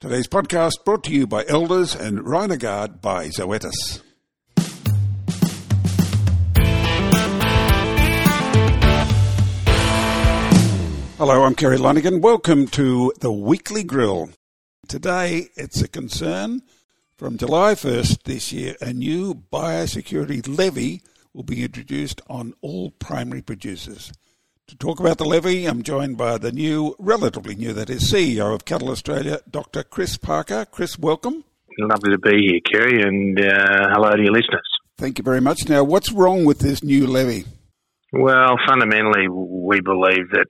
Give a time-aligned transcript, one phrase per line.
[0.00, 4.00] Today's podcast brought to you by Elders and Rhinogard by Zoetis.
[11.16, 12.20] Hello, I'm Kerry Lonergan.
[12.20, 14.30] Welcome to the Weekly Grill.
[14.86, 16.62] Today it's a concern.
[17.16, 21.02] From July 1st this year, a new biosecurity levy
[21.34, 24.12] will be introduced on all primary producers.
[24.68, 28.54] To talk about the levy, I'm joined by the new, relatively new, that is, CEO
[28.54, 29.82] of Cattle Australia, Dr.
[29.82, 30.66] Chris Parker.
[30.66, 31.42] Chris, welcome.
[31.78, 34.68] Lovely to be here, Kerry, and uh, hello to your listeners.
[34.98, 35.70] Thank you very much.
[35.70, 37.46] Now, what's wrong with this new levy?
[38.12, 40.48] Well, fundamentally, we believe that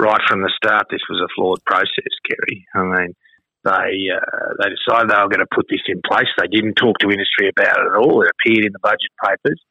[0.00, 2.66] right from the start, this was a flawed process, Kerry.
[2.74, 3.14] I mean,
[3.62, 6.26] they uh, they decided they were going to put this in place.
[6.40, 8.22] They didn't talk to industry about it at all.
[8.22, 9.62] It appeared in the budget papers.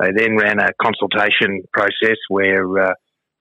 [0.00, 2.94] They then ran a consultation process where uh,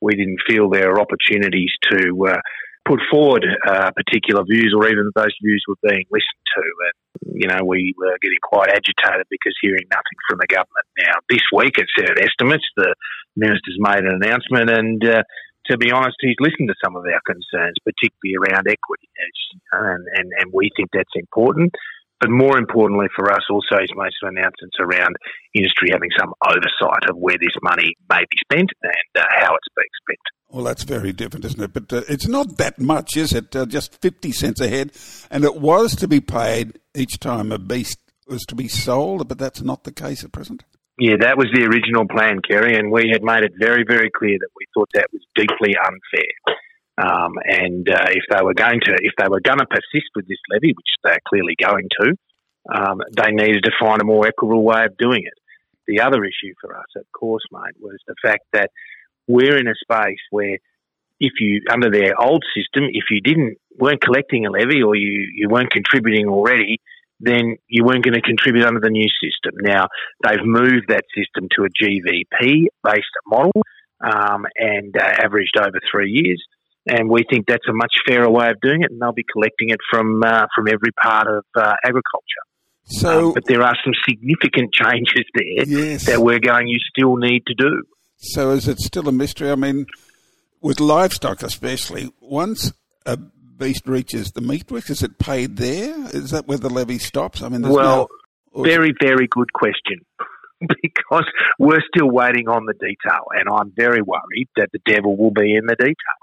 [0.04, 2.42] we didn't feel there were opportunities to uh,
[2.84, 6.64] put forward uh, particular views or even that those views were being listened to.
[6.64, 10.88] And, you know, we were getting quite agitated because hearing nothing from the government.
[11.00, 12.94] Now, this week at Senate estimates, the
[13.36, 15.24] minister's made an announcement and uh,
[15.72, 19.08] to be honest, he's listened to some of our concerns, particularly around equity,
[19.72, 21.72] and, and, and we think that's important.
[22.20, 25.16] But more importantly for us, also, he's made some announcements around
[25.54, 29.68] industry having some oversight of where this money may be spent and uh, how it's
[29.76, 30.20] being spent.
[30.50, 31.74] Well, that's very different, isn't it?
[31.74, 33.56] But uh, it's not that much, is it?
[33.56, 34.92] Uh, just 50 cents a head.
[35.32, 39.38] And it was to be paid each time a beast was to be sold, but
[39.38, 40.64] that's not the case at present.
[41.00, 44.38] Yeah, that was the original plan, Kerry, and we had made it very, very clear
[44.40, 46.30] that we thought that was deeply unfair.
[46.98, 50.28] Um, and uh, if they were going to, if they were going to persist with
[50.28, 52.14] this levy, which they're clearly going to,
[52.74, 55.34] um, they needed to find a more equitable way of doing it.
[55.88, 58.70] The other issue for us, of course, mate, was the fact that
[59.28, 60.58] we're in a space where
[61.20, 65.28] if you under their old system, if you didn't weren't collecting a levy or you,
[65.34, 66.80] you weren't contributing already,
[67.20, 69.58] then you weren't going to contribute under the new system.
[69.62, 69.88] Now
[70.24, 73.54] they've moved that system to a GVP based model
[74.02, 76.44] um, and uh, averaged over three years
[76.88, 79.70] and we think that's a much fairer way of doing it, and they'll be collecting
[79.70, 82.44] it from uh, from every part of uh, agriculture.
[82.86, 86.06] So, um, but there are some significant changes there yes.
[86.06, 86.68] that we're going.
[86.68, 87.84] You still need to do.
[88.18, 89.52] So, is it still a mystery?
[89.52, 89.86] I mean,
[90.62, 92.74] with livestock, especially, once
[93.06, 95.96] a beast reaches the meat is it paid there?
[96.10, 97.42] Is that where the levy stops?
[97.42, 98.10] I mean, well,
[98.56, 100.00] no, very, very good question.
[100.82, 101.26] because
[101.60, 105.56] we're still waiting on the detail, and I'm very worried that the devil will be
[105.56, 106.23] in the detail.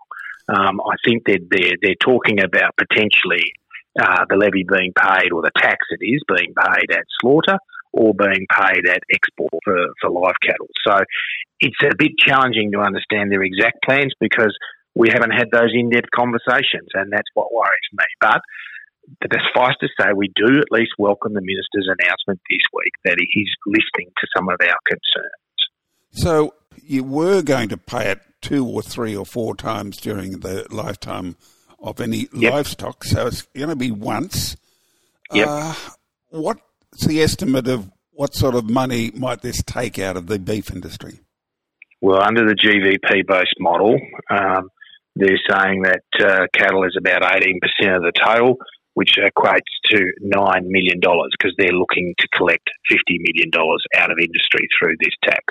[0.50, 3.52] Um, I think they're, they're, they're talking about potentially
[3.98, 7.58] uh, the levy being paid or the tax it is being paid at slaughter
[7.92, 10.68] or being paid at export for, for live cattle.
[10.86, 10.98] So
[11.60, 14.56] it's a bit challenging to understand their exact plans because
[14.94, 18.04] we haven't had those in depth conversations, and that's what worries me.
[18.20, 18.40] But
[19.32, 23.48] suffice to say, we do at least welcome the minister's announcement this week that he's
[23.66, 25.32] listening to some of our concerns.
[26.12, 30.66] So you were going to pay it two or three or four times during the
[30.70, 31.36] lifetime
[31.78, 32.52] of any yep.
[32.52, 34.56] livestock, so it's going to be once.
[35.32, 35.48] Yep.
[35.48, 35.74] Uh,
[36.30, 40.70] what's the estimate of what sort of money might this take out of the beef
[40.70, 41.20] industry?
[42.00, 43.98] Well, under the GVP based model,
[44.30, 44.70] um,
[45.16, 48.56] they're saying that uh, cattle is about 18% of the total,
[48.94, 53.50] which equates to $9 million because they're looking to collect $50 million
[53.96, 55.44] out of industry through this tax.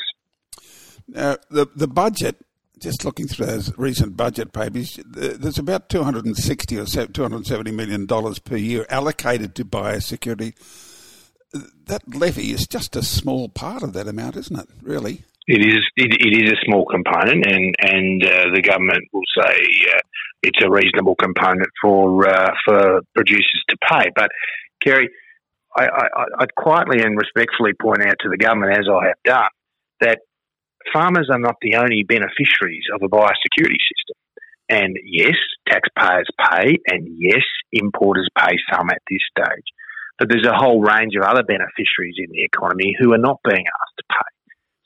[1.07, 2.37] Now, the, the budget
[2.79, 8.55] just looking through those recent budget papers, there's about 260 or 270 million dollars per
[8.55, 10.53] year allocated to biosecurity.
[11.85, 14.69] That levy is just a small part of that amount, isn't it?
[14.81, 15.23] Really.
[15.47, 15.79] It is.
[15.95, 19.57] It, it is a small component, and and uh, the government will say
[19.95, 19.99] uh,
[20.43, 24.11] it's a reasonable component for uh, for producers to pay.
[24.15, 24.29] But,
[24.83, 25.09] Kerry,
[25.75, 29.49] I, I, I'd quietly and respectfully point out to the government, as I have done,
[30.01, 30.19] that
[30.93, 34.17] farmers are not the only beneficiaries of a biosecurity system.
[34.69, 35.35] And yes,
[35.67, 39.65] taxpayers pay, and yes, importers pay some at this stage.
[40.19, 43.65] But there's a whole range of other beneficiaries in the economy who are not being
[43.65, 44.29] asked to pay.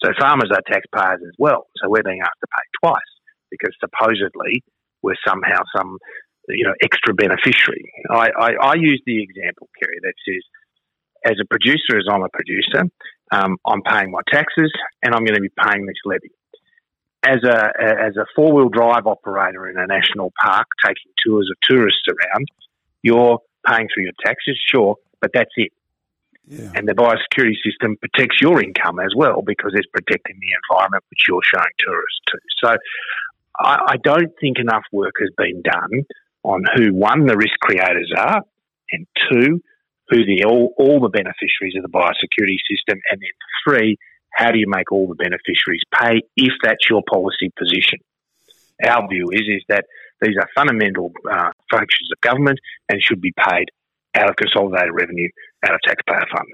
[0.03, 1.67] So farmers are taxpayers as well.
[1.77, 3.13] So we're being asked to pay twice
[3.49, 4.63] because supposedly
[5.01, 5.97] we're somehow some
[6.49, 7.91] you know extra beneficiary.
[8.09, 10.43] I, I, I use the example, Kerry, that says
[11.25, 12.83] as a producer, as I'm a producer,
[13.31, 14.71] um, I'm paying my taxes
[15.01, 16.31] and I'm going to be paying this levy.
[17.25, 21.57] As a as a four wheel drive operator in a national park, taking tours of
[21.69, 22.47] tourists around,
[23.01, 25.71] you're paying through your taxes, sure, but that's it.
[26.45, 26.71] Yeah.
[26.75, 31.21] And the biosecurity system protects your income as well because it's protecting the environment which
[31.27, 32.37] you're showing tourists to.
[32.61, 32.75] So
[33.59, 36.03] I, I don't think enough work has been done
[36.43, 38.41] on who one the risk creators are
[38.91, 39.61] and two,
[40.13, 43.97] who the all, all the beneficiaries of the biosecurity system, and then three,
[44.31, 47.99] how do you make all the beneficiaries pay if that's your policy position?
[48.85, 49.85] Our view is is that
[50.21, 53.65] these are fundamental uh, functions of government and should be paid
[54.15, 55.29] out of consolidated revenue,
[55.65, 56.51] out of taxpayer funds.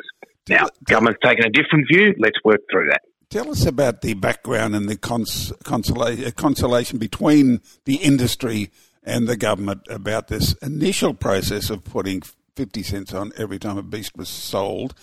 [0.48, 2.16] Now, government's taken a different view.
[2.18, 3.02] Let's work through that.
[3.30, 8.72] Tell us about the background and the cons- consola- uh, consolation between the industry
[9.04, 12.24] and the government about this initial process of putting
[12.60, 14.94] 50 cents on every time a beast was sold.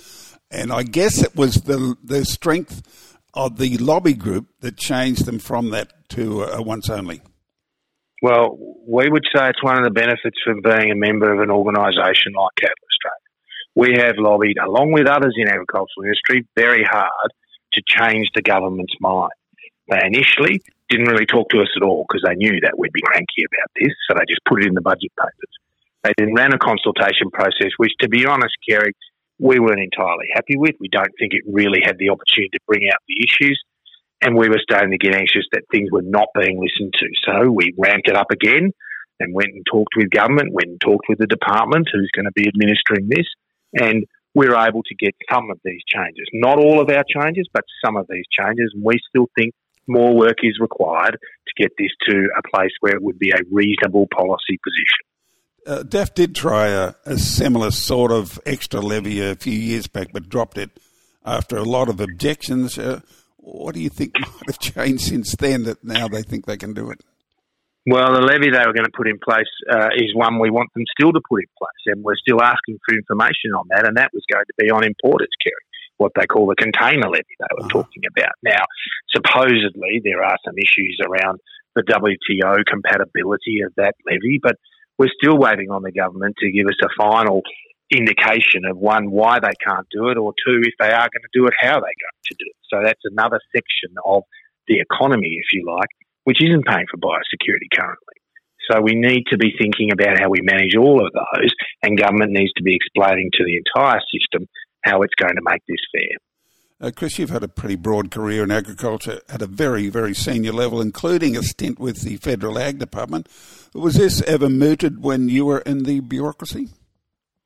[0.51, 5.39] And I guess it was the, the strength of the lobby group that changed them
[5.39, 7.23] from that to a once only.
[8.21, 11.51] Well, we would say it's one of the benefits of being a member of an
[11.51, 13.25] organisation like Cattle Australia.
[13.75, 17.33] We have lobbied, along with others in agricultural industry, very hard
[17.73, 19.33] to change the government's mind.
[19.89, 20.61] They initially
[20.91, 23.71] didn't really talk to us at all because they knew that we'd be cranky about
[23.81, 25.57] this, so they just put it in the budget papers.
[26.07, 28.93] They then ran a consultation process, which, to be honest, Kerry,
[29.41, 30.77] we weren't entirely happy with.
[30.79, 33.61] We don't think it really had the opportunity to bring out the issues.
[34.23, 37.09] And we were starting to get anxious that things were not being listened to.
[37.27, 38.71] So we ramped it up again
[39.19, 42.33] and went and talked with government, went and talked with the department who's going to
[42.33, 43.27] be administering this.
[43.75, 46.27] And we were able to get some of these changes.
[46.33, 48.71] Not all of our changes, but some of these changes.
[48.75, 49.55] And we still think
[49.89, 53.43] more work is required to get this to a place where it would be a
[53.51, 55.03] reasonable policy position.
[55.67, 60.09] Uh, DAFF did try a, a, similar sort of extra levy a few years back,
[60.13, 60.71] but dropped it
[61.25, 62.79] after a lot of objections.
[62.79, 63.01] Uh,
[63.39, 66.73] what do you think might have changed since then that now they think they can
[66.73, 67.01] do it?
[67.85, 70.71] Well, the levy they were going to put in place uh, is one we want
[70.75, 73.97] them still to put in place, and we're still asking for information on that, and
[73.97, 75.67] that was going to be on importers, Kerry,
[75.97, 77.83] what they call the container levy they were uh-huh.
[77.83, 78.35] talking about.
[78.43, 78.67] Now,
[79.15, 81.39] supposedly there are some issues around
[81.77, 84.57] the WTO compatibility of that levy, but
[84.99, 87.43] we're still waiting on the government to give us a final
[87.91, 91.35] indication of one, why they can't do it, or two, if they are going to
[91.35, 92.57] do it, how they're going to do it.
[92.69, 94.23] So that's another section of
[94.67, 95.91] the economy, if you like,
[96.25, 98.19] which isn't paying for biosecurity currently.
[98.71, 102.33] So we need to be thinking about how we manage all of those, and government
[102.33, 104.49] needs to be explaining to the entire system
[104.83, 106.19] how it's going to make this fair.
[106.79, 110.53] Uh, Chris, you've had a pretty broad career in agriculture at a very, very senior
[110.53, 113.29] level, including a stint with the Federal Ag Department.
[113.73, 116.69] Was this ever mooted when you were in the bureaucracy?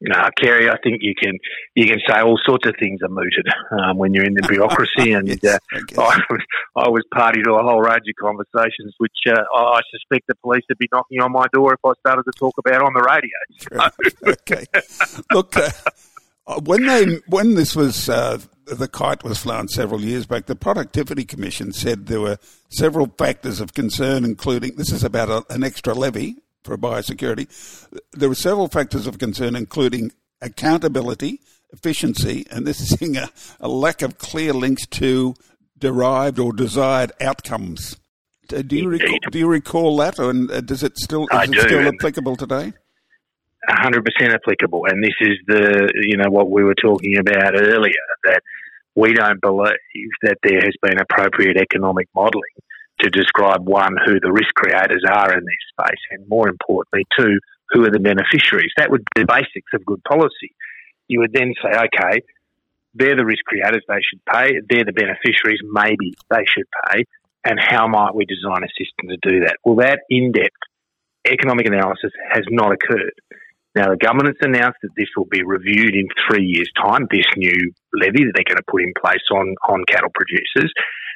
[0.02, 1.38] No, Kerry, I think you can
[1.74, 5.12] you can say all sorts of things are mooted um, when you're in the bureaucracy,
[5.16, 6.40] and yes, uh, I, was,
[6.74, 10.64] I was party to a whole range of conversations, which uh, I suspect the police
[10.70, 13.92] would be knocking on my door if I started to talk about on the radio.
[14.14, 14.30] So.
[14.32, 14.64] okay,
[15.32, 15.68] look, uh,
[16.58, 21.24] when they when this was uh, the kite was flown several years back, the Productivity
[21.24, 22.38] Commission said there were
[22.68, 27.48] several factors of concern, including this is about a, an extra levy for biosecurity.
[28.12, 31.40] There were several factors of concern, including accountability,
[31.72, 33.30] efficiency, and this is seeing a,
[33.60, 35.34] a lack of clear links to
[35.78, 37.96] derived or desired outcomes.
[38.48, 41.86] Do you, recall, do you recall that, and uh, does it still is it still
[41.86, 42.72] applicable today?
[43.70, 44.86] 100% applicable.
[44.86, 48.42] And this is the, you know, what we were talking about earlier, that
[48.94, 52.58] we don't believe that there has been appropriate economic modelling
[53.00, 57.38] to describe one, who the risk creators are in this space, and more importantly, two,
[57.70, 58.72] who are the beneficiaries.
[58.76, 60.52] That would be the basics of good policy.
[61.08, 62.20] You would then say, okay,
[62.94, 64.60] they're the risk creators, they should pay.
[64.68, 67.04] They're the beneficiaries, maybe they should pay.
[67.44, 69.56] And how might we design a system to do that?
[69.64, 70.56] Well, that in depth
[71.26, 73.14] economic analysis has not occurred.
[73.74, 77.26] Now, the government has announced that this will be reviewed in three years' time, this
[77.36, 80.72] new levy that they're going to put in place on, on cattle producers.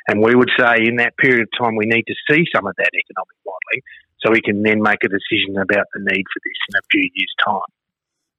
[0.07, 2.75] And we would say in that period of time, we need to see some of
[2.79, 3.83] that economic modelling
[4.21, 7.11] so we can then make a decision about the need for this in a few
[7.15, 7.71] years' time.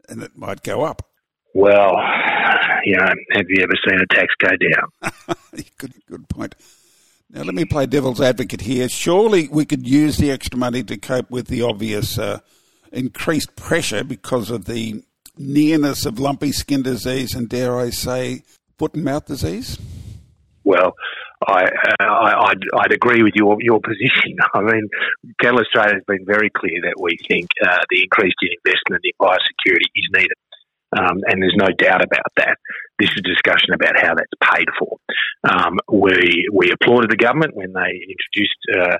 [0.07, 1.01] And it might go up.
[1.53, 1.95] Well,
[2.83, 5.35] you know, have you ever seen a tax go down?
[5.77, 6.55] good, good point.
[7.29, 8.87] Now, let me play devil's advocate here.
[8.87, 12.39] Surely we could use the extra money to cope with the obvious uh,
[12.91, 15.03] increased pressure because of the
[15.37, 18.43] nearness of lumpy skin disease and, dare I say,
[18.77, 19.77] foot and mouth disease?
[20.63, 20.95] Well,
[21.47, 21.65] I,
[21.99, 24.37] I, would I'd agree with your your position.
[24.53, 24.87] I mean,
[25.39, 29.91] Cattle Australia has been very clear that we think uh, the increased investment in biosecurity
[29.95, 30.33] is needed.
[30.95, 32.57] Um, and there's no doubt about that.
[32.99, 34.97] This is a discussion about how that's paid for.
[35.43, 38.97] Um, we we applauded the government when they introduced uh,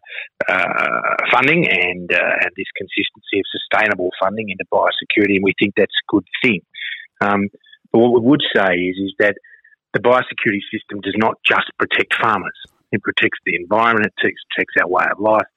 [0.51, 5.73] uh, funding and uh, and this consistency of sustainable funding into biosecurity, and we think
[5.77, 6.61] that's a good thing.
[7.21, 7.47] Um,
[7.91, 9.35] but what we would say is is that
[9.93, 12.59] the biosecurity system does not just protect farmers.
[12.91, 15.47] It protects the environment, it protects our way of life,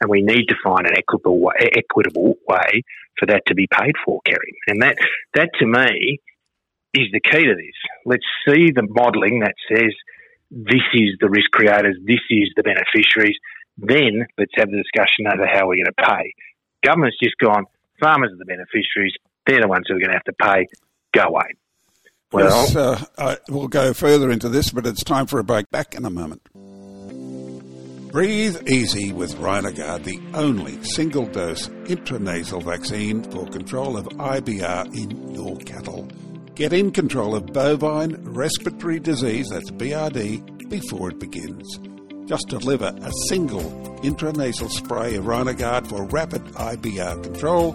[0.00, 2.82] and we need to find an equitable way, equitable way
[3.18, 4.54] for that to be paid for, Kerry.
[4.66, 4.96] And that,
[5.34, 6.20] that to me
[6.94, 7.74] is the key to this.
[8.06, 9.92] Let's see the modelling that says
[10.50, 13.36] this is the risk creators, this is the beneficiaries.
[13.76, 16.34] Then let's have the discussion over how we're going to pay.
[16.84, 17.64] Government's just gone,
[18.00, 19.14] farmers are the beneficiaries,
[19.46, 20.66] they're the ones who are going to have to pay.
[21.14, 21.54] Go away.
[22.30, 25.70] Well, yes, uh, we'll go further into this, but it's time for a break.
[25.70, 26.42] Back in a moment.
[28.10, 35.34] Breathe easy with Rhinogard, the only single dose intranasal vaccine for control of IBR in
[35.34, 36.08] your cattle.
[36.54, 41.78] Get in control of bovine respiratory disease, that's BRD, before it begins.
[42.24, 43.70] Just deliver a single
[44.02, 47.74] intranasal spray of Rhinogard for rapid IBR control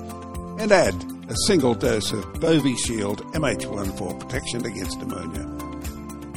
[0.60, 0.96] and add
[1.30, 5.73] a single dose of Bovishield MH1 for protection against pneumonia.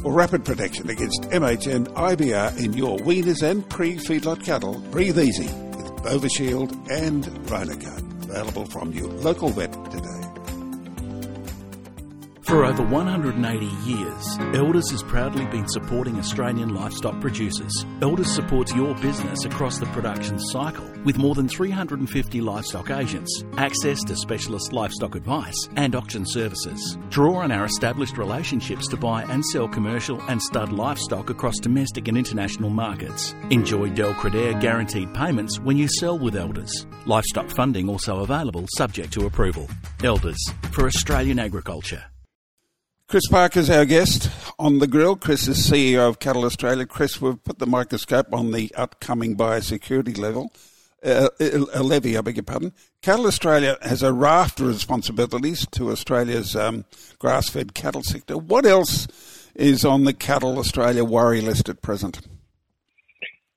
[0.05, 6.73] Rapid protection against MHN IBR in your weaners and pre-feedlot cattle, breathe easy with Bovishield
[6.91, 8.25] and Rhinogard.
[8.25, 10.26] Available from your local vet today.
[12.57, 17.85] For over 180 years, Elders has proudly been supporting Australian livestock producers.
[18.01, 24.03] Elders supports your business across the production cycle with more than 350 livestock agents, access
[24.05, 26.97] to specialist livestock advice, and auction services.
[27.11, 32.09] Draw on our established relationships to buy and sell commercial and stud livestock across domestic
[32.09, 33.35] and international markets.
[33.51, 36.87] Enjoy Del Credere guaranteed payments when you sell with Elders.
[37.05, 39.69] Livestock funding also available subject to approval.
[40.03, 42.03] Elders for Australian agriculture.
[43.09, 45.15] Chris Parker is our guest on the grill.
[45.15, 46.85] Chris is CEO of Cattle Australia.
[46.85, 50.53] Chris, we've put the microscope on the upcoming biosecurity level,
[51.05, 52.73] uh, a levy, I beg your pardon.
[53.03, 56.85] Cattle Australia has a raft of responsibilities to Australia's um,
[57.21, 58.37] grass-fed cattle sector.
[58.37, 59.07] What else
[59.55, 62.27] is on the Cattle Australia worry list at present?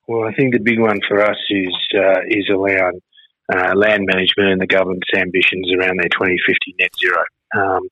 [0.08, 3.02] Well, I think the big one for us is uh, is around
[3.52, 7.24] uh, land management and the government's ambitions around their 2050 net zero.
[7.58, 7.90] Um,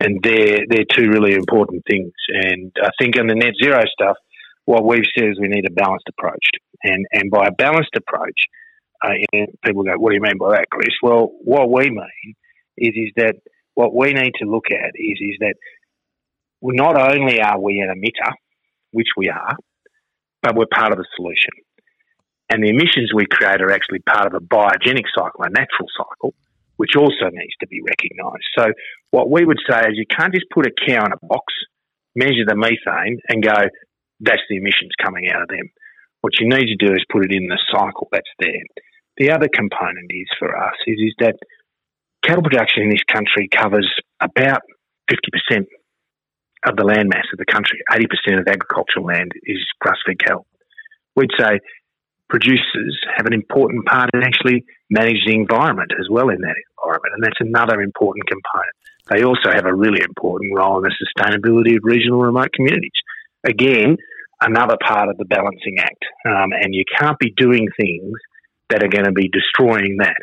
[0.00, 2.12] and they're they're two really important things.
[2.28, 4.16] And I think on the net zero stuff,
[4.64, 6.44] what we've said is we need a balanced approach.
[6.82, 8.38] And and by a balanced approach,
[9.04, 9.14] uh,
[9.64, 12.34] people go, "What do you mean by that, Chris?" Well, what we mean
[12.76, 13.36] is is that
[13.74, 15.54] what we need to look at is is that
[16.62, 18.32] not only are we an emitter,
[18.92, 19.56] which we are,
[20.42, 21.52] but we're part of the solution.
[22.48, 26.34] And the emissions we create are actually part of a biogenic cycle, a natural cycle,
[26.76, 28.46] which also needs to be recognised.
[28.56, 28.72] So,
[29.10, 31.52] what we would say is you can't just put a cow in a box,
[32.14, 33.68] measure the methane, and go,
[34.20, 35.70] that's the emissions coming out of them.
[36.20, 38.66] What you need to do is put it in the cycle that's there.
[39.16, 41.36] The other component is for us is, is that
[42.24, 43.88] cattle production in this country covers
[44.20, 44.60] about
[45.10, 45.66] 50%
[46.66, 47.78] of the land mass of the country.
[47.90, 50.46] 80% of agricultural land is grass fed cattle.
[51.14, 51.60] We'd say
[52.28, 57.14] producers have an important part in actually managing the environment as well in that environment,
[57.14, 58.74] and that's another important component.
[59.08, 62.90] They also have a really important role in the sustainability of regional remote communities.
[63.44, 63.96] Again,
[64.40, 68.12] another part of the balancing act, um, and you can't be doing things
[68.70, 70.16] that are going to be destroying that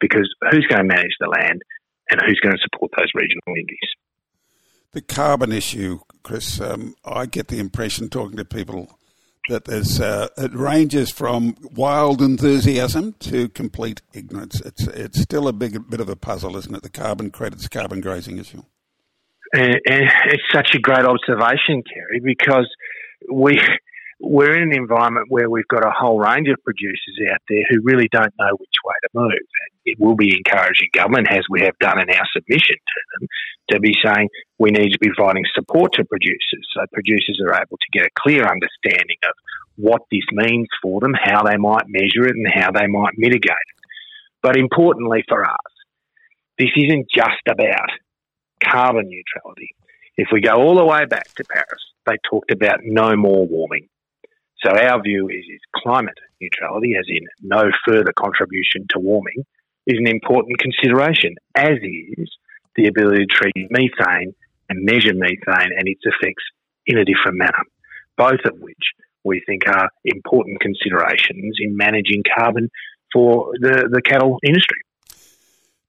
[0.00, 1.62] because who's going to manage the land
[2.10, 3.78] and who's going to support those regional communities?
[4.92, 8.98] The carbon issue, Chris, um, I get the impression talking to people
[9.48, 14.60] that there's uh, it ranges from wild enthusiasm to complete ignorance.
[14.60, 16.82] It's it's still a big bit of a puzzle, isn't it?
[16.82, 18.62] The carbon credits, carbon grazing issue.
[19.54, 22.68] And, and it's such a great observation, Kerry, because
[23.30, 23.60] we
[24.22, 27.80] we're in an environment where we've got a whole range of producers out there who
[27.82, 29.46] really don't know which way to move.
[29.84, 33.28] It will be encouraging government, as we have done in our submission to them,
[33.70, 37.76] to be saying we need to be providing support to producers so producers are able
[37.76, 39.34] to get a clear understanding of
[39.76, 43.50] what this means for them, how they might measure it, and how they might mitigate
[43.50, 43.84] it.
[44.40, 45.56] But importantly for us,
[46.58, 47.90] this isn't just about
[48.62, 49.74] carbon neutrality.
[50.16, 53.88] If we go all the way back to Paris, they talked about no more warming.
[54.64, 59.44] So our view is, is climate neutrality, as in no further contribution to warming,
[59.86, 62.30] is an important consideration, as is
[62.76, 64.34] the ability to treat methane
[64.68, 66.44] and measure methane and its effects
[66.86, 67.64] in a different manner,
[68.16, 68.92] both of which
[69.24, 72.68] we think are important considerations in managing carbon
[73.12, 74.78] for the, the cattle industry.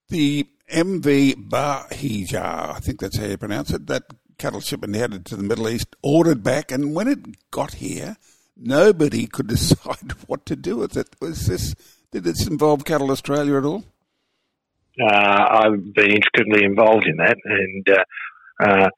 [0.09, 4.03] The MV Bahijah, I think that's how you pronounce it, that
[4.37, 8.17] cattle shipment headed to the Middle East, ordered back, and when it got here,
[8.57, 11.15] nobody could decide what to do with it.
[11.19, 11.75] Was this
[12.11, 13.83] did this involve Cattle Australia at all?
[15.01, 18.03] Uh, I've been intricately involved in that, and uh,
[18.63, 18.89] uh,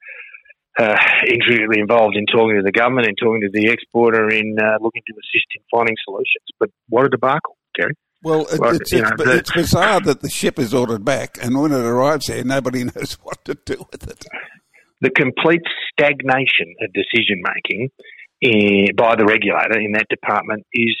[0.78, 0.96] uh,
[1.26, 5.02] intricately involved in talking to the government and talking to the exporter in uh, looking
[5.06, 6.44] to assist in finding solutions.
[6.60, 7.56] But what a debacle!
[7.74, 7.94] Kerry.
[8.22, 11.58] Well, it, well it's, it's, know, it's, bizarre that the ship is ordered back, and
[11.58, 14.26] when it arrives there, nobody knows what to do with it.
[15.00, 17.90] The complete stagnation of decision making
[18.42, 20.96] eh, by the regulator in that department is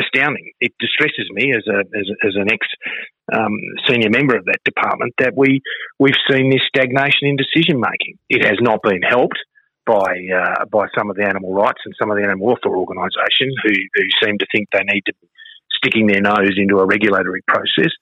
[0.00, 0.52] astounding.
[0.60, 2.66] It distresses me as a as, as an ex
[3.34, 5.60] um, senior member of that department that we
[5.98, 8.18] we've seen this stagnation in decision making.
[8.28, 9.38] It has not been helped
[9.86, 13.56] by uh, by some of the animal rights and some of the animal welfare organisations
[13.62, 15.28] who, who seem to think they need to be
[15.80, 17.92] sticking their nose into a regulatory process.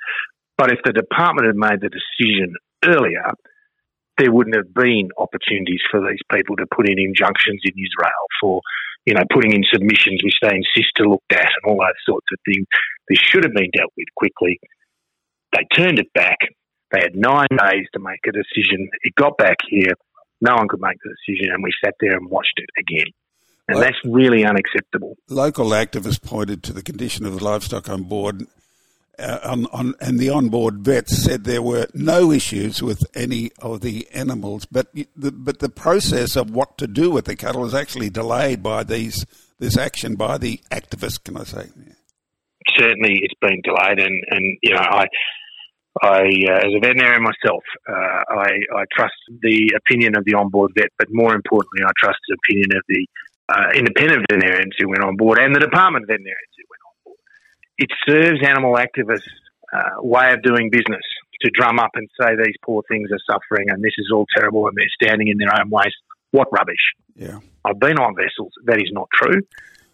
[0.59, 2.55] But if the department had made the decision
[2.85, 3.33] earlier,
[4.19, 8.61] there wouldn't have been opportunities for these people to put in injunctions in Israel for
[9.07, 12.27] you know, putting in submissions which they insist to look at and all those sorts
[12.33, 12.67] of things.
[13.09, 14.59] This should have been dealt with quickly.
[15.53, 16.39] They turned it back.
[16.91, 18.89] They had nine days to make a decision.
[19.03, 19.95] It got back here.
[20.41, 23.07] No one could make the decision, and we sat there and watched it again.
[23.69, 25.17] And that's really unacceptable.
[25.29, 28.47] Local activists pointed to the condition of the livestock on board
[29.19, 33.81] uh, on, on, and the onboard vets said there were no issues with any of
[33.81, 37.75] the animals, but the, but the process of what to do with the cattle is
[37.75, 39.25] actually delayed by these
[39.59, 41.23] this action by the activists.
[41.23, 41.69] Can I say?
[41.77, 41.93] Yeah.
[42.77, 45.07] Certainly, it's been delayed, and, and you know I.
[46.03, 50.73] I, uh, as a veterinarian myself, uh, I, I, trust the opinion of the onboard
[50.77, 53.07] vet, but more importantly, I trust the opinion of the
[53.49, 56.66] uh, independent veterinarians who went on board and the department of veterinarians who
[57.79, 59.29] it serves animal activists'
[59.73, 61.03] uh, way of doing business
[61.43, 64.67] to drum up and say these poor things are suffering and this is all terrible
[64.69, 65.93] and they're standing in their own ways.
[66.31, 66.95] What rubbish!
[67.15, 68.53] Yeah, I've been on vessels.
[68.65, 69.41] That is not true,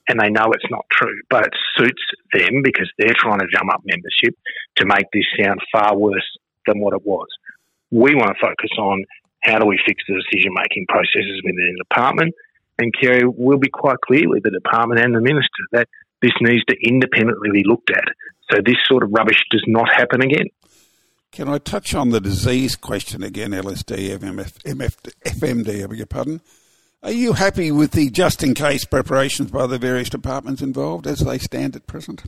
[0.08, 1.20] and they know it's not true.
[1.30, 4.36] But it suits them because they're trying to drum up membership
[4.76, 6.26] to make this sound far worse
[6.66, 7.28] than what it was.
[7.90, 9.04] We want to focus on
[9.44, 12.34] how do we fix the decision making processes within the department.
[12.78, 15.88] And Kerry will be quite clear with the department and the minister that
[16.20, 18.04] this needs to independently be looked at.
[18.50, 20.46] So this sort of rubbish does not happen again.
[21.30, 26.40] Can I touch on the disease question again, LSD, MF, FMD, I beg your pardon?
[27.02, 31.20] Are you happy with the just in case preparations by the various departments involved as
[31.20, 32.24] they stand at present?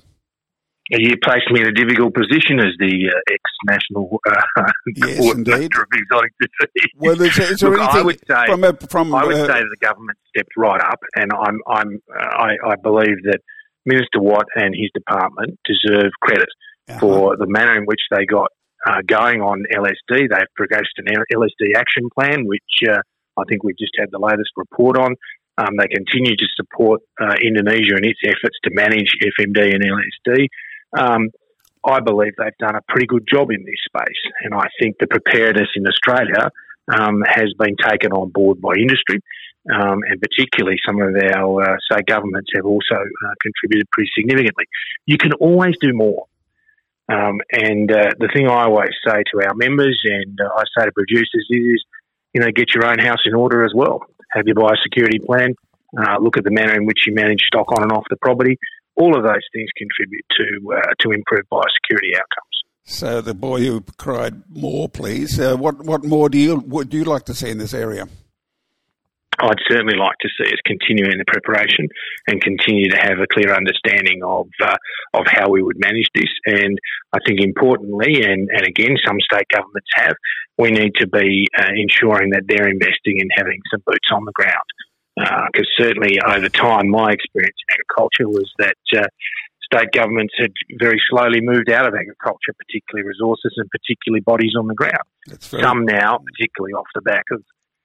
[0.90, 6.32] You placed me in a difficult position as the uh, ex-national uh, yes, of exotic
[6.38, 6.92] disease.
[6.96, 9.76] Well, is, Look, anything I would say from, a, from I would uh, say the
[9.80, 13.40] government stepped right up, and I'm, I'm, I, I believe that
[13.86, 16.48] Minister Watt and his department deserve credit
[16.88, 17.00] uh-huh.
[17.00, 18.50] for the manner in which they got
[18.86, 20.28] uh, going on LSD.
[20.28, 22.98] They've progressed an LSD action plan, which uh,
[23.38, 25.14] I think we've just had the latest report on.
[25.56, 30.48] Um, they continue to support uh, Indonesia in its efforts to manage FMD and LSD.
[30.96, 31.30] Um,
[31.84, 35.06] I believe they've done a pretty good job in this space, and I think the
[35.06, 36.50] preparedness in Australia
[36.88, 39.20] um, has been taken on board by industry
[39.72, 44.64] um, and particularly some of our uh, state governments have also uh, contributed pretty significantly.
[45.06, 46.26] You can always do more.
[47.08, 50.86] Um, and uh, the thing I always say to our members and uh, I say
[50.86, 51.84] to producers is,
[52.32, 54.00] you know, get your own house in order as well.
[54.32, 55.54] Have your biosecurity plan.
[55.96, 58.58] Uh, look at the manner in which you manage stock on and off the property.
[58.96, 62.54] All of those things contribute to uh, to improve biosecurity outcomes.
[62.86, 65.38] So the boy who cried more, please.
[65.38, 68.06] what what more do you would you like to see in this area?
[69.40, 71.88] I'd certainly like to see us continue in the preparation
[72.28, 74.76] and continue to have a clear understanding of uh,
[75.14, 76.30] of how we would manage this.
[76.46, 76.78] And
[77.12, 80.14] I think importantly, and, and again, some state governments have,
[80.58, 84.32] we need to be uh, ensuring that they're investing in having some boots on the
[84.32, 84.68] ground.
[85.16, 89.06] Because uh, certainly over time, my experience in agriculture was that uh,
[89.62, 94.66] state governments had very slowly moved out of agriculture, particularly resources and particularly bodies on
[94.66, 95.06] the ground.
[95.40, 97.42] Some now, particularly off the back of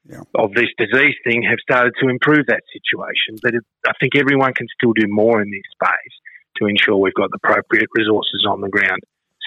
[0.10, 0.22] yeah.
[0.36, 3.38] of this disease thing have started to improve that situation.
[3.42, 6.16] But it, I think everyone can still do more in this space
[6.58, 9.02] to ensure we've got the appropriate resources on the ground.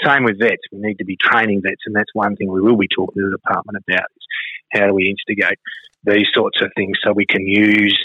[0.05, 0.63] Same with vets.
[0.73, 3.31] We need to be training vets, and that's one thing we will be talking to
[3.31, 4.27] the department about is
[4.73, 5.59] how do we instigate
[6.05, 7.97] these sorts of things so we can use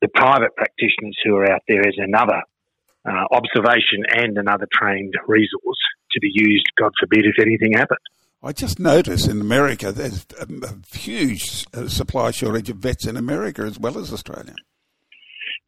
[0.00, 2.42] the private practitioners who are out there as another
[3.08, 5.78] uh, observation and another trained resource
[6.12, 8.00] to be used, God forbid, if anything happened.
[8.42, 13.16] I just noticed in America there's a, a huge uh, supply shortage of vets in
[13.16, 14.54] America as well as Australia.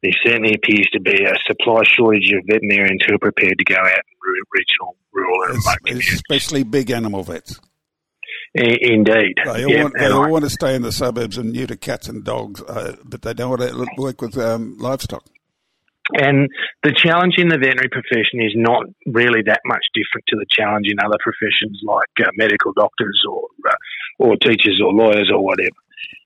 [0.03, 3.81] There certainly appears to be a supply shortage of veterinarians who are prepared to go
[3.81, 6.15] out in regional, rural, and remote communities.
[6.15, 7.59] Especially big animal vets.
[8.55, 9.39] Indeed.
[9.45, 11.67] They all, yeah, want, they all I, want to stay in the suburbs and new
[11.67, 15.25] to cats and dogs, uh, but they don't want to work with um, livestock.
[16.15, 16.49] And
[16.83, 20.87] the challenge in the veterinary profession is not really that much different to the challenge
[20.89, 23.77] in other professions like uh, medical doctors or uh,
[24.19, 25.77] or teachers or lawyers or whatever.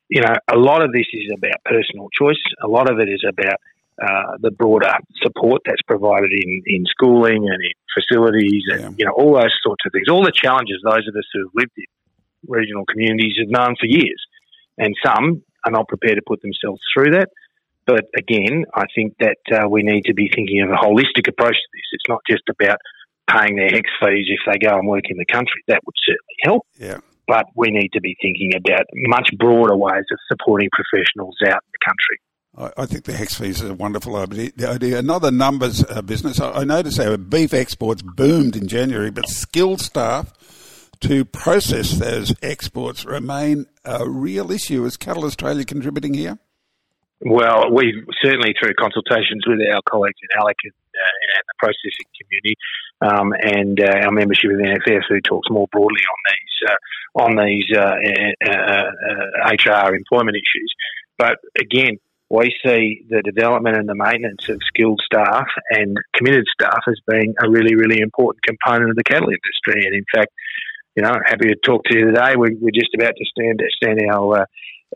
[0.09, 2.39] You know, a lot of this is about personal choice.
[2.63, 3.59] A lot of it is about
[4.01, 8.91] uh, the broader support that's provided in, in schooling and in facilities and, yeah.
[8.99, 10.09] you know, all those sorts of things.
[10.09, 11.85] All the challenges those of us who have lived in
[12.47, 14.23] regional communities have known for years.
[14.79, 17.29] And some are not prepared to put themselves through that.
[17.87, 21.55] But again, I think that uh, we need to be thinking of a holistic approach
[21.55, 21.89] to this.
[21.93, 22.79] It's not just about
[23.29, 25.63] paying their HECS fees if they go and work in the country.
[25.69, 26.67] That would certainly help.
[26.79, 26.99] Yeah.
[27.27, 31.73] But we need to be thinking about much broader ways of supporting professionals out in
[31.73, 32.19] the country.
[32.77, 34.99] I think the HECS fees are a wonderful idea.
[34.99, 36.39] Another numbers uh, business.
[36.39, 40.35] I noticed our beef exports boomed in January, but skilled staff
[41.03, 44.85] to process those exports remain a real issue.
[44.85, 46.41] Is Cattle Australia contributing here?
[47.25, 52.09] Well, we certainly through consultations with our colleagues in ALEC and, uh, and the processing
[52.19, 52.57] community,
[53.01, 56.79] um, and uh, our membership of NFF, who talks more broadly on these uh,
[57.15, 58.35] on these HR
[59.71, 60.75] uh, uh, employment issues.
[61.19, 62.01] But again,
[62.33, 67.35] we see the development and the maintenance of skilled staff and committed staff as being
[67.45, 69.85] a really, really important component of the cattle industry.
[69.85, 70.33] And in fact,
[70.97, 72.35] you know, happy to talk to you today.
[72.37, 74.47] We, are just about to stand stand our uh,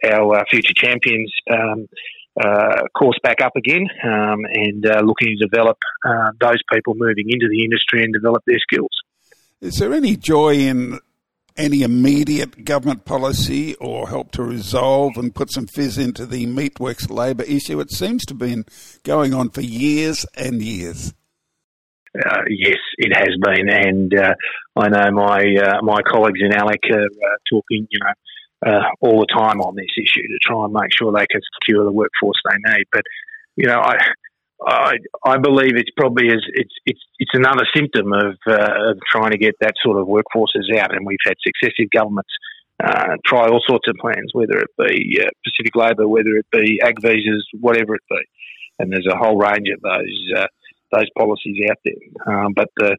[0.05, 1.87] our uh, future champions um,
[2.43, 7.27] uh, course back up again, um, and uh, looking to develop uh, those people moving
[7.29, 8.91] into the industry and develop their skills.
[9.61, 11.01] Is there any joy in
[11.57, 17.11] any immediate government policy or help to resolve and put some fizz into the Meatworks
[17.11, 17.81] labour issue?
[17.81, 18.67] It seems to have been
[19.03, 21.15] going on for years and years.
[22.25, 24.35] Uh, yes, it has been, and uh,
[24.77, 29.21] I know my uh, my colleagues in ALEC are uh, talking, you know, uh, all
[29.21, 32.37] the time on this issue to try and make sure they can secure the workforce
[32.49, 32.85] they need.
[32.93, 33.03] But
[33.57, 33.99] you know, I
[34.67, 34.93] I,
[35.25, 39.39] I believe it's probably as it's it's it's another symptom of, uh, of trying to
[39.39, 42.31] get that sort of workforces out, and we've had successive governments
[43.25, 47.47] try all sorts of plans, whether it be Pacific Labour, whether it be ag visas,
[47.59, 48.23] whatever it be,
[48.79, 50.47] and there's a whole range of those
[50.93, 52.37] those policies out there.
[52.45, 52.97] Um, but the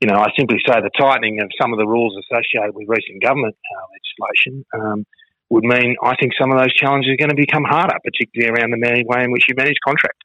[0.00, 3.20] you know, I simply say the tightening of some of the rules associated with recent
[3.20, 5.06] government uh, legislation um,
[5.50, 8.70] would mean I think some of those challenges are going to become harder, particularly around
[8.70, 10.22] the way in which you manage contractors.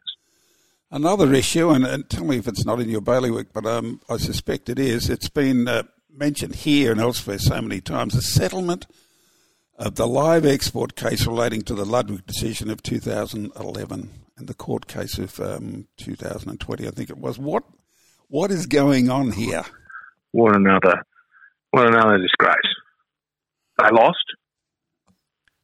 [0.92, 4.18] Another issue, and, and, tell me if it's not in your bailiwick, but um, I
[4.18, 5.10] suspect it is.
[5.10, 5.84] It's been uh,
[6.16, 8.14] mentioned here and elsewhere so many times.
[8.14, 8.86] The settlement
[9.80, 14.88] of the live export case relating to the Ludwig decision of 2011 and the court
[14.88, 17.38] case of um, 2020, I think it was.
[17.38, 17.64] What
[18.28, 19.64] what is going on here?
[20.32, 21.04] What another
[21.72, 22.56] what another disgrace.
[23.80, 24.26] They lost,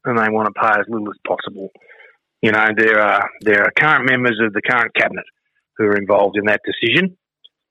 [0.06, 1.70] and they want to pay as little as possible
[2.42, 5.26] you know, there are there are current members of the current cabinet
[5.78, 7.18] who are involved in that decision,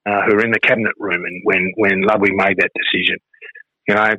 [0.06, 3.16] uh, who are in the cabinet room, and when when Ludwig made that decision,
[3.88, 4.14] you know,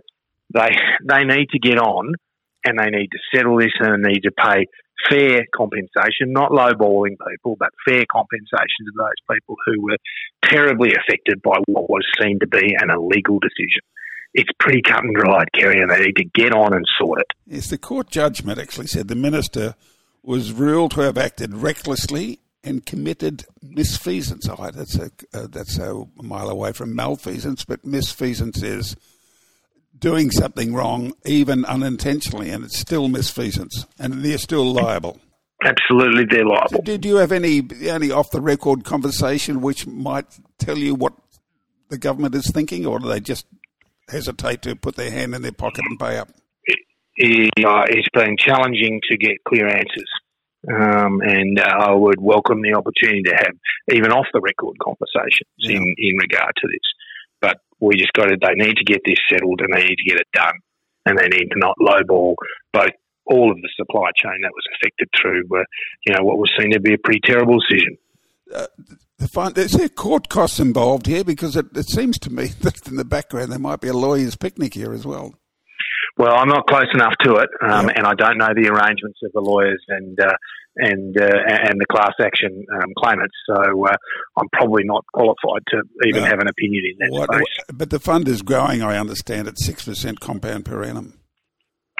[0.53, 0.69] they
[1.07, 2.13] they need to get on
[2.65, 4.65] and they need to settle this and they need to pay
[5.09, 9.97] fair compensation, not lowballing people, but fair compensation to those people who were
[10.43, 13.81] terribly affected by what was seen to be an illegal decision.
[14.33, 17.27] It's pretty cut and dried, Kerry, and they need to get on and sort it.
[17.47, 19.75] Yes, the court judgment actually said the minister
[20.21, 24.47] was ruled to have acted recklessly and committed misfeasance.
[24.49, 28.95] Oh, that's a uh, that's a mile away from malfeasance, but misfeasance is
[29.99, 35.19] doing something wrong, even unintentionally, and it's still misfeasance, and they're still liable.
[35.63, 36.81] Absolutely, they're liable.
[36.81, 41.13] Did you have any any off the record conversation which might tell you what
[41.89, 43.45] the government is thinking, or do they just
[44.09, 46.29] hesitate to put their hand in their pocket and pay up?
[47.21, 50.09] uh, it's been challenging to get clear answers.
[50.67, 53.55] Um, and uh, I would welcome the opportunity to have
[53.93, 55.77] even off the record conversations yeah.
[55.77, 56.83] in, in regard to this.
[57.41, 60.09] But we just got to, they need to get this settled and they need to
[60.09, 60.55] get it done.
[61.05, 62.35] And they need to not lowball
[62.73, 62.91] both
[63.25, 65.63] all of the supply chain that was affected through, uh,
[66.05, 67.97] you know, what was seen to be a pretty terrible decision.
[68.53, 68.67] Uh,
[69.19, 72.95] the there's there court costs involved here because it, it seems to me that in
[72.95, 75.35] the background there might be a lawyer's picnic here as well.
[76.19, 79.31] Well, I'm not close enough to it, um, and I don't know the arrangements of
[79.33, 80.33] the lawyers and uh,
[80.75, 83.35] and uh, and the class action um, claimants.
[83.47, 83.95] So uh,
[84.35, 87.47] I'm probably not qualified to even have an opinion in that what, space.
[87.67, 91.21] What, but the fund is growing, I understand, at six percent compound per annum.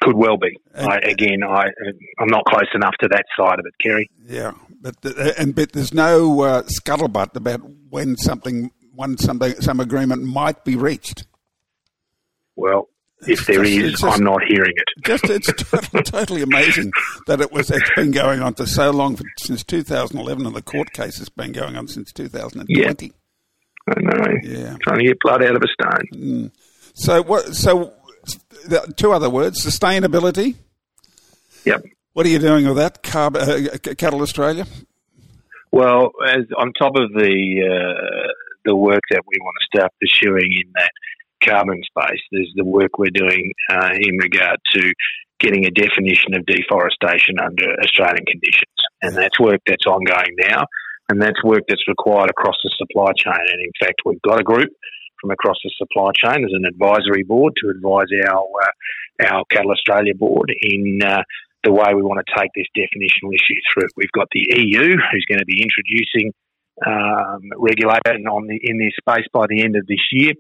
[0.02, 0.58] Could well be.
[0.74, 1.68] And, I, again, I
[2.20, 4.10] I'm not close enough to that side of it, Kerry.
[4.28, 4.52] Yeah,
[4.82, 10.24] but the, and but there's no uh, scuttlebutt about when something when something some agreement
[10.24, 11.26] might be reached.
[12.58, 12.90] Well,
[13.28, 15.04] if there just, is, just, I'm not hearing it.
[15.06, 16.92] Just it's totally, totally amazing
[17.28, 17.70] that it was.
[17.70, 21.30] It's been going on for so long for, since 2011, and the court case has
[21.30, 23.06] been going on since 2020.
[23.06, 23.12] Yeah.
[23.88, 24.34] I know.
[24.44, 26.08] Yeah, trying to get blood out of a stone.
[26.14, 26.52] Mm.
[26.94, 27.56] So what?
[27.56, 27.94] So
[28.96, 30.56] two other words: sustainability.
[31.66, 31.86] Yep.
[32.14, 34.66] What are you doing with that, Carb, uh, Cattle Australia?
[35.72, 38.28] Well, as on top of the uh,
[38.66, 40.92] the work that we want to start pursuing in that
[41.44, 44.94] carbon space, there's the work we're doing uh, in regard to
[45.40, 50.66] getting a definition of deforestation under Australian conditions, and that's work that's ongoing now,
[51.10, 53.40] and that's work that's required across the supply chain.
[53.40, 54.70] And in fact, we've got a group
[55.22, 58.72] from across the supply chain as an advisory board to advise our uh,
[59.28, 61.24] our Cattle Australia board in uh,
[61.64, 63.88] the way we want to take this definitional issue through.
[63.98, 66.32] We've got the EU who's going to be introducing
[66.86, 70.32] um, regulation on the, in this space by the end of this year,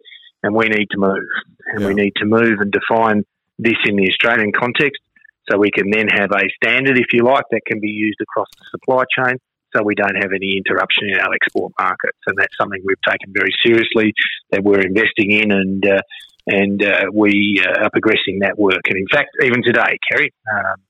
[0.43, 1.28] and we need to move,
[1.73, 1.88] and yeah.
[1.88, 3.25] we need to move and define
[3.58, 5.02] this in the Australian context,
[5.49, 8.47] so we can then have a standard, if you like, that can be used across
[8.58, 9.38] the supply chain.
[9.75, 13.32] So we don't have any interruption in our export markets, and that's something we've taken
[13.34, 14.13] very seriously.
[14.52, 16.02] That we're investing in, and uh,
[16.47, 18.82] and uh, we uh, are progressing that work.
[18.89, 20.82] And in fact, even today, Kerry, um,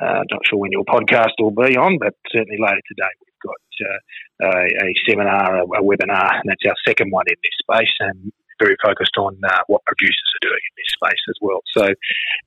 [0.00, 3.62] uh, not sure when your podcast will be on, but certainly later today we've got
[3.86, 7.94] uh, a, a, seminar, a, a, webinar, and that's our second one in this space,
[8.00, 11.60] and very focused on uh, what producers are doing in this space as well.
[11.76, 11.86] So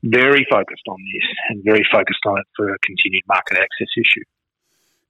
[0.02, 4.24] very focused on this and very focused on it for a continued market access issue.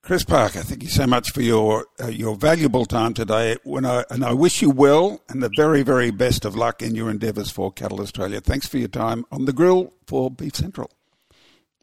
[0.03, 3.57] Chris Parker, thank you so much for your uh, your valuable time today.
[3.63, 6.97] When I, and I wish you well and the very very best of luck in
[6.97, 8.41] your endeavours for Cattle Australia.
[8.41, 10.91] Thanks for your time on the grill for Beef Central.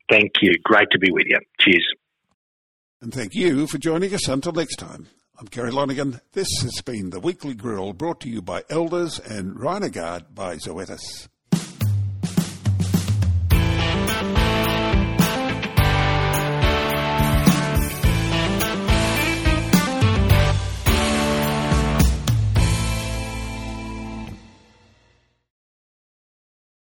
[0.09, 0.53] Thank you.
[0.63, 1.39] Great to be with you.
[1.61, 1.87] Cheers.
[3.01, 4.27] And thank you for joining us.
[4.27, 5.07] Until next time,
[5.39, 6.19] I'm Kerry Lonergan.
[6.33, 11.29] This has been the Weekly Grill brought to you by Elders and Rhinogard by Zoetis.